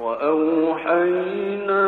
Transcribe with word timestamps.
وأوحينا 0.00 1.82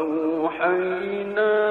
وأوحينا 0.00 1.65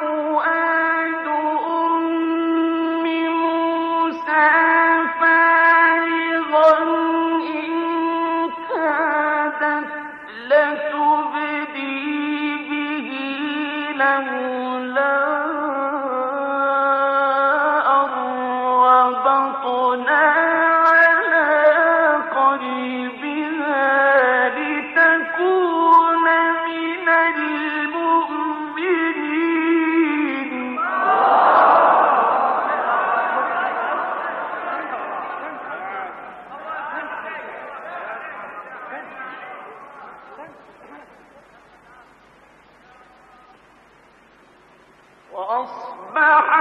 تقول 0.00 0.37
وأصبح 45.38 46.58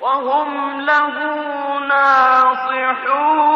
وهم 0.00 0.80
له 0.80 1.16
ناصحون. 1.88 3.52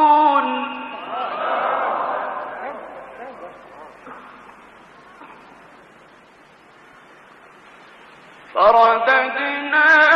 فرددناه 8.54 10.15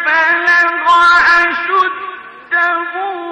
بلغ 0.05 0.85
أشده 1.39 3.28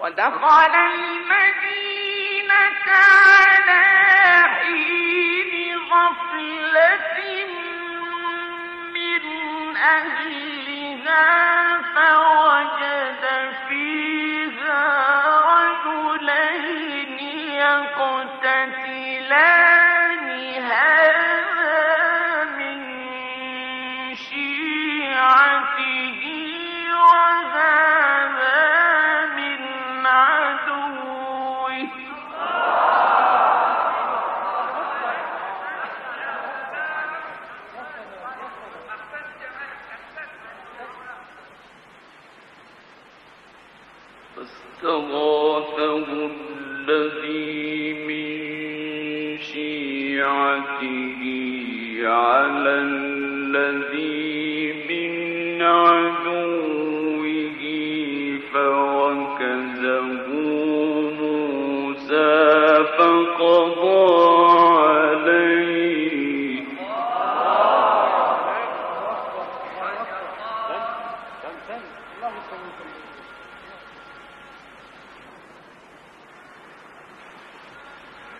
ودخل 0.00 0.74
المدينة 0.74 2.54
على 2.88 3.84
حين 4.54 5.76
غفلة 5.78 7.18
من 8.94 9.22
أهلها 9.76 11.26
فوجد 11.94 13.24
فيه 13.68 14.17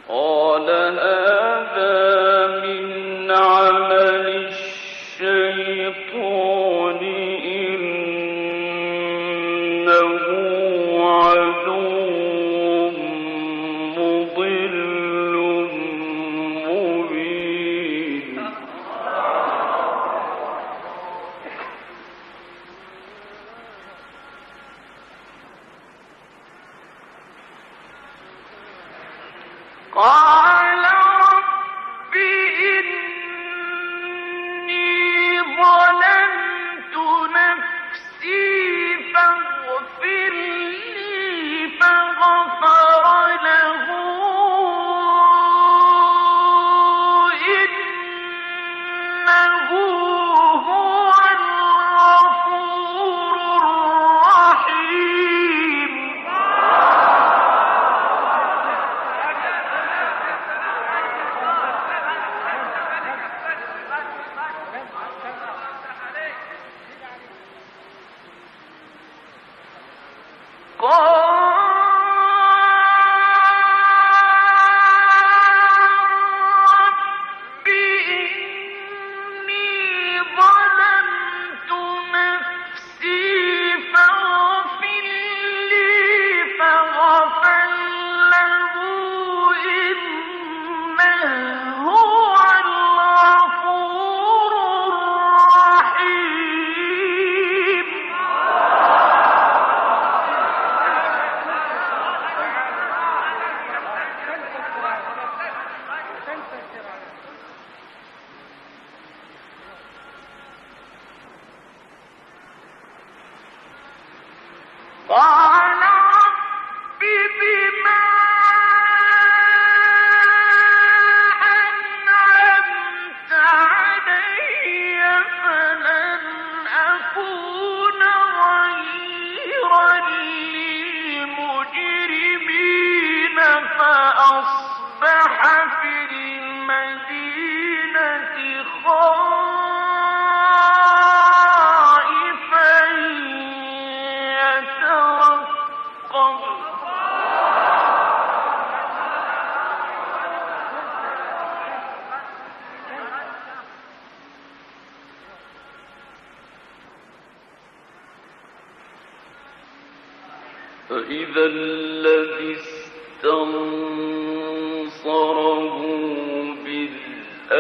قال 0.09 0.71
هذا 0.71 1.28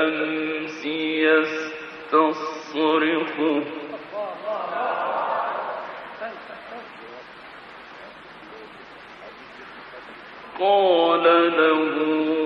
بالأمس 0.08 0.84
يستصرخه 2.12 3.62
قال 10.60 11.22
له 11.56 12.37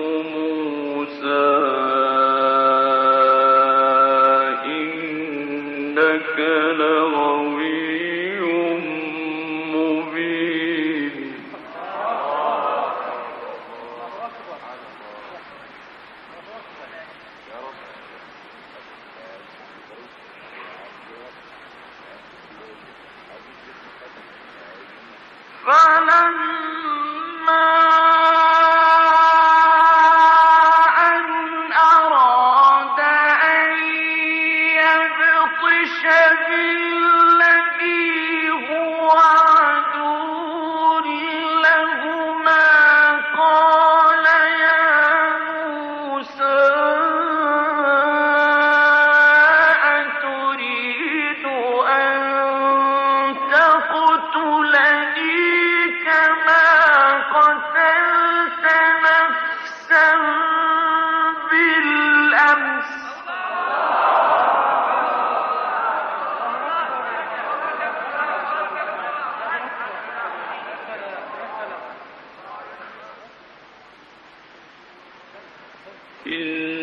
إن 76.27 76.82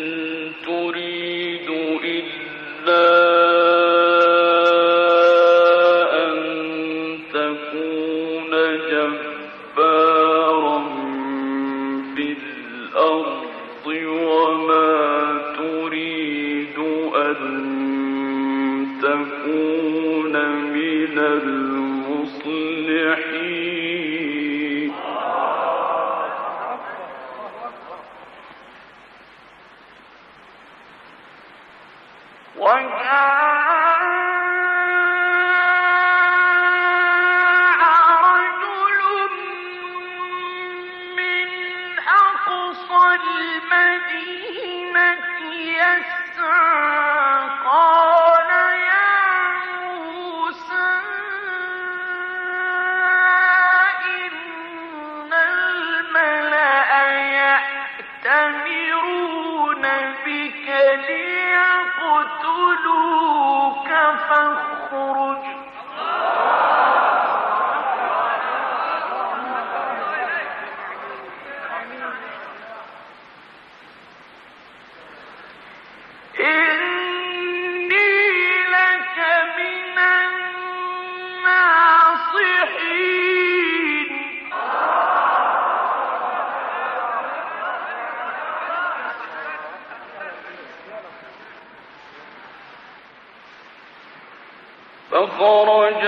فخرج 96.00 96.04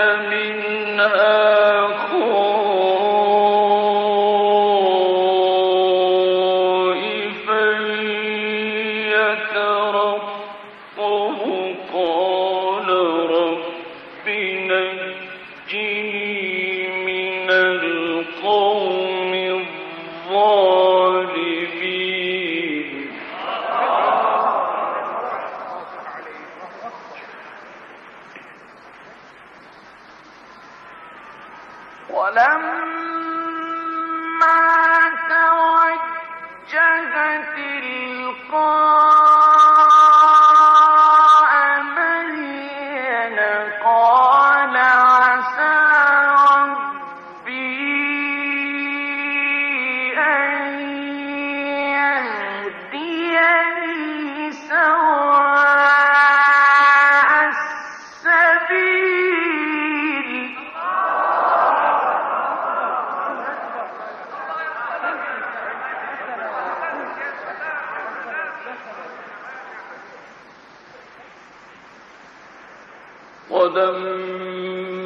ولما 73.50 75.04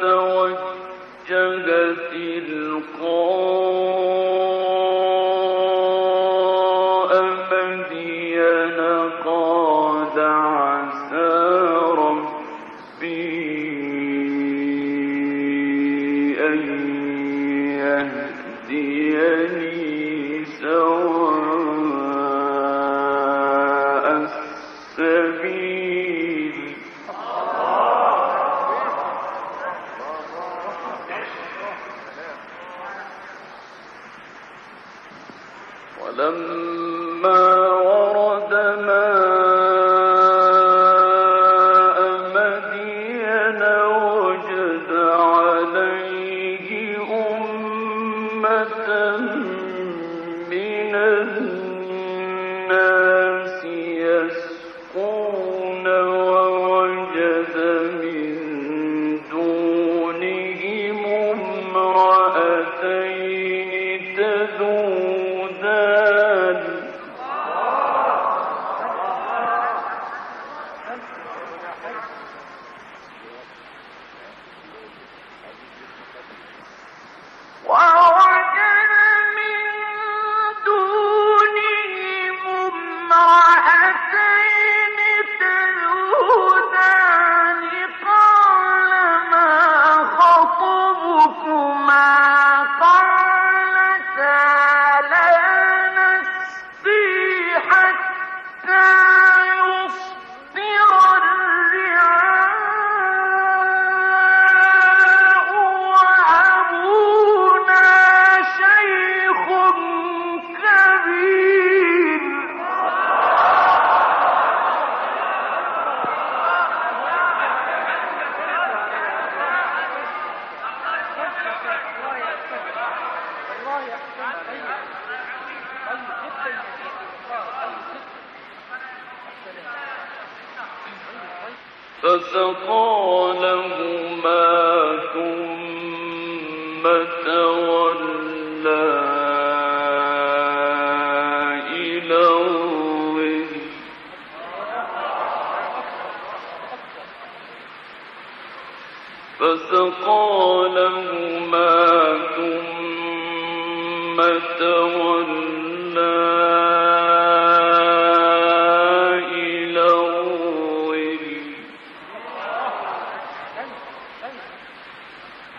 توجه 0.00 1.94
تلقاء 2.12 3.58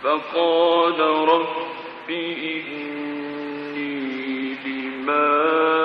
فقال 0.04 1.00
رب 1.30 2.10
إني 2.50 4.00
لما 4.66 5.79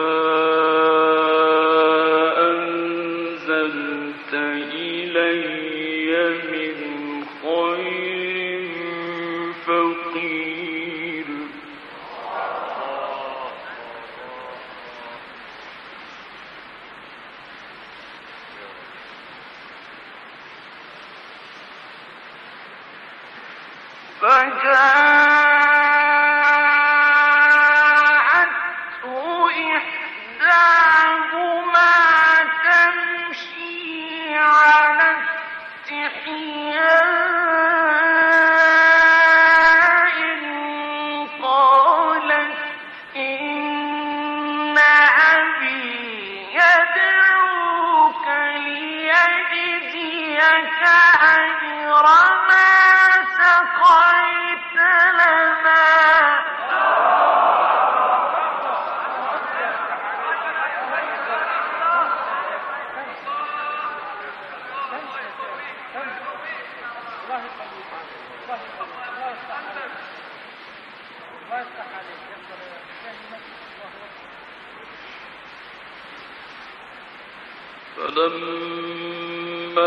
فلما 77.96 79.84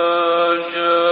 جاءه 0.75 1.06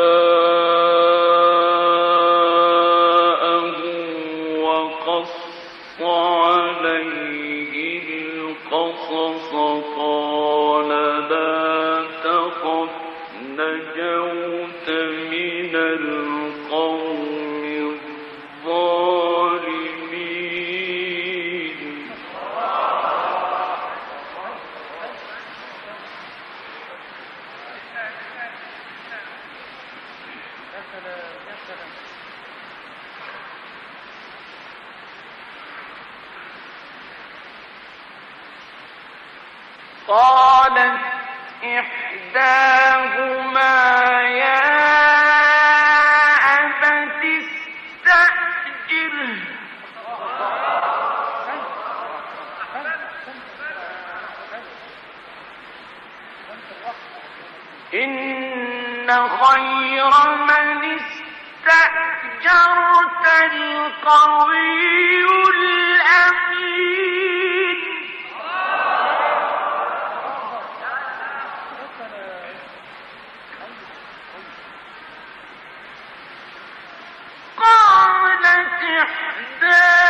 Yeah! 79.65 80.04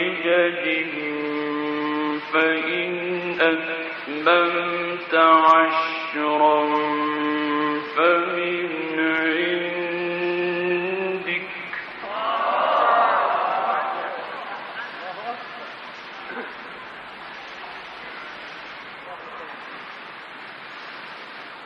حجج 0.00 0.64
فإن 2.32 2.92
أتممت 3.40 5.14
عشرا 5.14 6.60
فمن 7.96 8.70
عندك. 8.98 9.80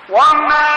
وما 0.09 0.73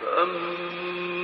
فأما 0.00 1.19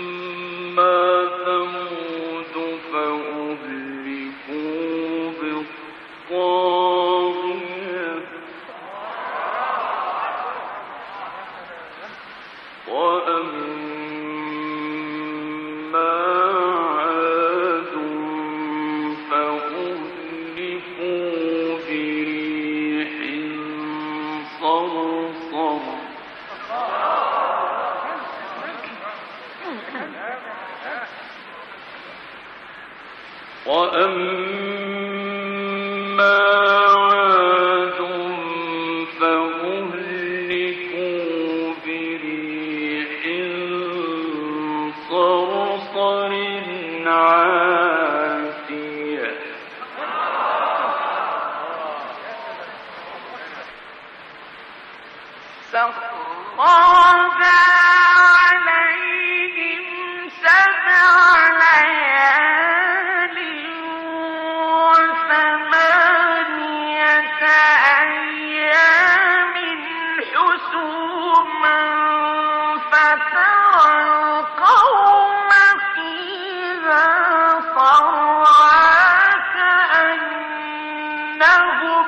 كأنهم 81.40 82.06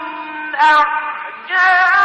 أعجاز 0.55 1.98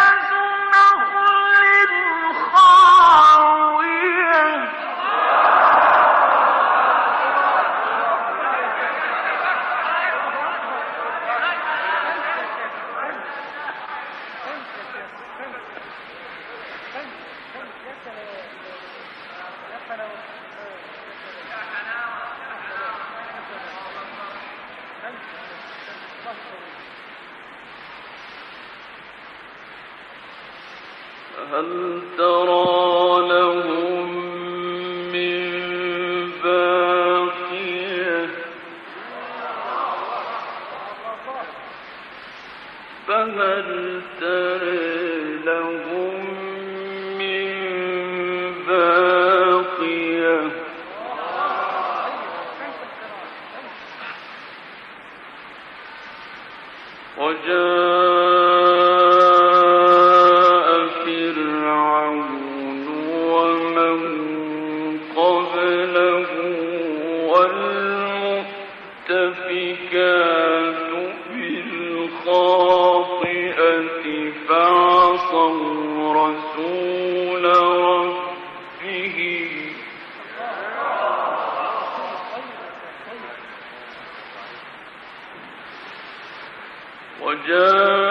وجاء 87.34 88.03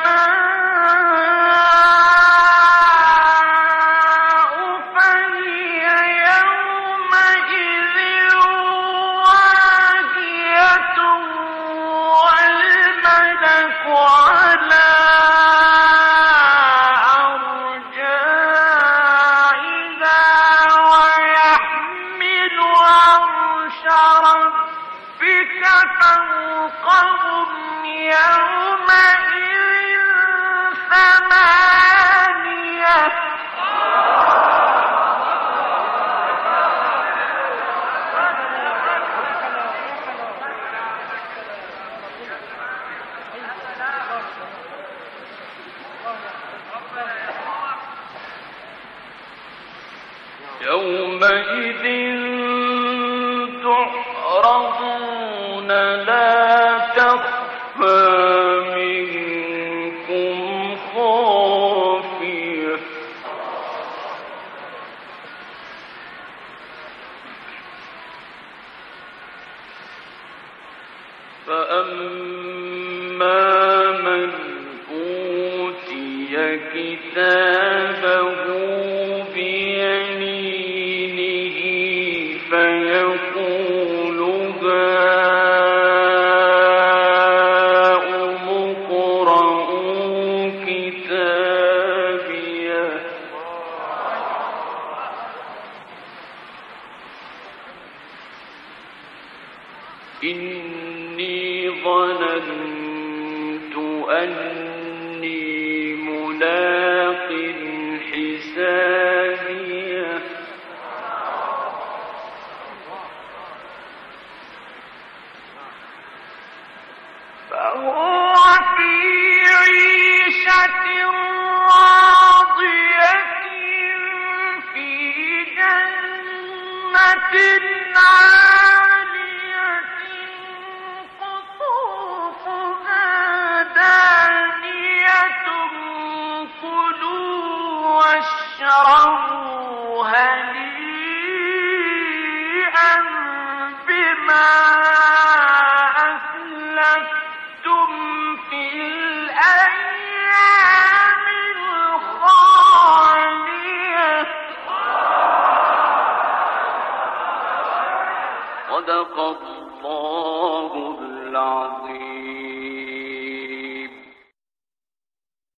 من 82.51 82.96